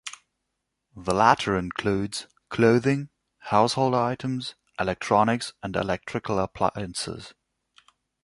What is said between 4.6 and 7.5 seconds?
electronics and electrical appliances.